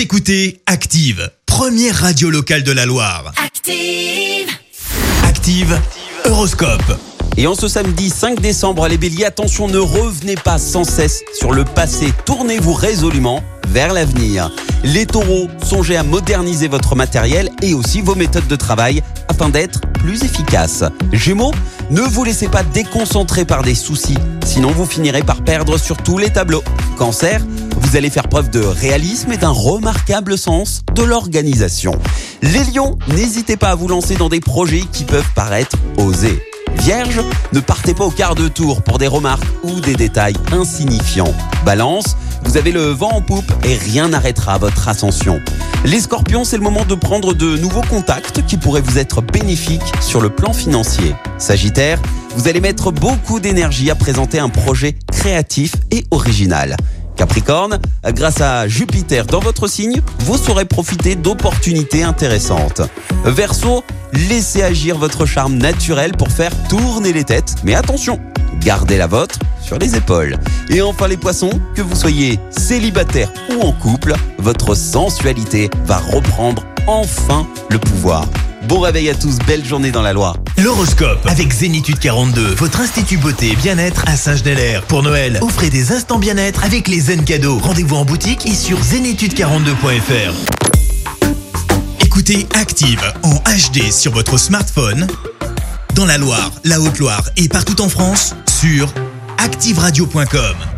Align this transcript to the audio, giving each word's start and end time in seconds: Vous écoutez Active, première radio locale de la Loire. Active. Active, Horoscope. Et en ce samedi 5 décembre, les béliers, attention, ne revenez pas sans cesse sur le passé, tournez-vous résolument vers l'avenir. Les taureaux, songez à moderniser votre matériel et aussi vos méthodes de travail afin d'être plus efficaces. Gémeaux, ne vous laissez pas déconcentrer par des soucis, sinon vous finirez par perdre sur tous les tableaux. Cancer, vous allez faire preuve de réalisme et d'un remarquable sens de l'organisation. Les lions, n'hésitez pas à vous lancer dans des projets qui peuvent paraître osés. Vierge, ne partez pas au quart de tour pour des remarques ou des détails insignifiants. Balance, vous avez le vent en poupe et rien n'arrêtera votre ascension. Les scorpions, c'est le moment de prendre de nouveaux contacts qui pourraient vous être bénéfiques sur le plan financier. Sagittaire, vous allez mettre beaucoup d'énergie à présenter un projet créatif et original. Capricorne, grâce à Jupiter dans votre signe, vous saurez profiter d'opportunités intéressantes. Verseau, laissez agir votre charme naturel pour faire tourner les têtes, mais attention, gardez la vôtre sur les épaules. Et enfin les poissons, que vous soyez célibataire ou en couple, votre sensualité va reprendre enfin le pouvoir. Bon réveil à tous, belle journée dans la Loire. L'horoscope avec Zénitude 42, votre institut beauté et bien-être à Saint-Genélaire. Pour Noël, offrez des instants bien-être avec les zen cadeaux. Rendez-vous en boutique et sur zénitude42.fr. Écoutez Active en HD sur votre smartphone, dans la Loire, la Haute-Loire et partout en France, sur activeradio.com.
Vous 0.00 0.04
écoutez 0.04 0.62
Active, 0.64 1.30
première 1.44 1.94
radio 1.94 2.30
locale 2.30 2.62
de 2.62 2.72
la 2.72 2.86
Loire. 2.86 3.34
Active. 3.36 4.48
Active, 5.24 5.78
Horoscope. 6.24 6.98
Et 7.36 7.46
en 7.46 7.54
ce 7.54 7.68
samedi 7.68 8.08
5 8.08 8.40
décembre, 8.40 8.88
les 8.88 8.96
béliers, 8.96 9.26
attention, 9.26 9.68
ne 9.68 9.76
revenez 9.76 10.36
pas 10.36 10.56
sans 10.56 10.84
cesse 10.84 11.22
sur 11.38 11.52
le 11.52 11.66
passé, 11.66 12.14
tournez-vous 12.24 12.72
résolument 12.72 13.44
vers 13.68 13.92
l'avenir. 13.92 14.50
Les 14.84 15.04
taureaux, 15.04 15.48
songez 15.62 15.98
à 15.98 16.02
moderniser 16.02 16.68
votre 16.68 16.96
matériel 16.96 17.50
et 17.60 17.74
aussi 17.74 18.00
vos 18.00 18.14
méthodes 18.14 18.48
de 18.48 18.56
travail 18.56 19.02
afin 19.28 19.50
d'être 19.50 19.82
plus 19.92 20.24
efficaces. 20.24 20.82
Gémeaux, 21.12 21.52
ne 21.90 22.00
vous 22.00 22.24
laissez 22.24 22.48
pas 22.48 22.62
déconcentrer 22.62 23.44
par 23.44 23.62
des 23.62 23.74
soucis, 23.74 24.16
sinon 24.46 24.70
vous 24.70 24.86
finirez 24.86 25.22
par 25.22 25.44
perdre 25.44 25.76
sur 25.76 25.98
tous 25.98 26.16
les 26.16 26.30
tableaux. 26.30 26.64
Cancer, 26.96 27.42
vous 27.90 27.96
allez 27.96 28.10
faire 28.10 28.28
preuve 28.28 28.50
de 28.50 28.60
réalisme 28.60 29.32
et 29.32 29.36
d'un 29.36 29.50
remarquable 29.50 30.38
sens 30.38 30.82
de 30.94 31.02
l'organisation. 31.02 31.90
Les 32.40 32.62
lions, 32.72 32.96
n'hésitez 33.08 33.56
pas 33.56 33.70
à 33.70 33.74
vous 33.74 33.88
lancer 33.88 34.14
dans 34.14 34.28
des 34.28 34.38
projets 34.38 34.84
qui 34.92 35.02
peuvent 35.02 35.32
paraître 35.34 35.76
osés. 35.96 36.40
Vierge, 36.76 37.20
ne 37.52 37.58
partez 37.58 37.92
pas 37.92 38.04
au 38.04 38.12
quart 38.12 38.36
de 38.36 38.46
tour 38.46 38.82
pour 38.82 38.98
des 38.98 39.08
remarques 39.08 39.42
ou 39.64 39.80
des 39.80 39.96
détails 39.96 40.36
insignifiants. 40.52 41.34
Balance, 41.64 42.16
vous 42.44 42.56
avez 42.56 42.70
le 42.70 42.90
vent 42.90 43.10
en 43.10 43.22
poupe 43.22 43.52
et 43.64 43.74
rien 43.74 44.10
n'arrêtera 44.10 44.56
votre 44.56 44.86
ascension. 44.86 45.40
Les 45.84 45.98
scorpions, 45.98 46.44
c'est 46.44 46.58
le 46.58 46.62
moment 46.62 46.84
de 46.84 46.94
prendre 46.94 47.34
de 47.34 47.56
nouveaux 47.56 47.82
contacts 47.82 48.46
qui 48.46 48.56
pourraient 48.56 48.82
vous 48.82 48.98
être 48.98 49.20
bénéfiques 49.20 49.92
sur 50.00 50.20
le 50.20 50.30
plan 50.30 50.52
financier. 50.52 51.16
Sagittaire, 51.38 52.00
vous 52.36 52.46
allez 52.46 52.60
mettre 52.60 52.92
beaucoup 52.92 53.40
d'énergie 53.40 53.90
à 53.90 53.96
présenter 53.96 54.38
un 54.38 54.48
projet 54.48 54.94
créatif 55.10 55.74
et 55.90 56.04
original. 56.12 56.76
Capricorne, 57.20 57.78
grâce 58.14 58.40
à 58.40 58.66
Jupiter 58.66 59.26
dans 59.26 59.40
votre 59.40 59.66
signe, 59.66 60.00
vous 60.20 60.38
saurez 60.38 60.64
profiter 60.64 61.16
d'opportunités 61.16 62.02
intéressantes. 62.02 62.80
Verseau, 63.26 63.84
laissez 64.30 64.62
agir 64.62 64.96
votre 64.96 65.26
charme 65.26 65.58
naturel 65.58 66.12
pour 66.12 66.28
faire 66.28 66.50
tourner 66.70 67.12
les 67.12 67.24
têtes, 67.24 67.56
mais 67.62 67.74
attention, 67.74 68.18
gardez 68.62 68.96
la 68.96 69.06
vôtre 69.06 69.38
sur 69.62 69.78
les 69.78 69.96
épaules. 69.96 70.38
Et 70.70 70.80
enfin 70.80 71.08
les 71.08 71.18
poissons, 71.18 71.60
que 71.74 71.82
vous 71.82 71.94
soyez 71.94 72.40
célibataire 72.48 73.30
ou 73.50 73.60
en 73.60 73.72
couple, 73.72 74.14
votre 74.38 74.74
sensualité 74.74 75.68
va 75.84 75.98
reprendre 75.98 76.64
enfin 76.86 77.46
le 77.68 77.78
pouvoir. 77.78 78.24
Bon 78.66 78.80
réveil 78.80 79.10
à 79.10 79.14
tous, 79.14 79.36
belle 79.46 79.64
journée 79.66 79.90
dans 79.90 80.00
la 80.00 80.14
Loire. 80.14 80.36
L'horoscope 80.62 81.26
avec 81.26 81.52
Zénitude 81.52 81.98
42, 81.98 82.54
votre 82.54 82.80
institut 82.80 83.16
beauté 83.16 83.52
et 83.52 83.56
bien-être 83.56 84.04
à 84.06 84.16
Saint-Genélaire. 84.16 84.82
Pour 84.82 85.02
Noël, 85.02 85.38
offrez 85.40 85.70
des 85.70 85.92
instants 85.92 86.18
bien-être 86.18 86.64
avec 86.64 86.86
les 86.88 87.00
zen 87.00 87.24
cadeaux. 87.24 87.58
Rendez-vous 87.58 87.96
en 87.96 88.04
boutique 88.04 88.46
et 88.46 88.54
sur 88.54 88.78
zénitude42.fr. 88.80 90.34
Écoutez 92.00 92.46
Active 92.54 93.00
en 93.22 93.36
HD 93.36 93.90
sur 93.90 94.12
votre 94.12 94.36
smartphone, 94.38 95.06
dans 95.94 96.04
la 96.04 96.18
Loire, 96.18 96.50
la 96.64 96.80
Haute-Loire 96.80 97.30
et 97.36 97.48
partout 97.48 97.80
en 97.80 97.88
France, 97.88 98.34
sur 98.60 98.92
activeradio.com. 99.38 100.69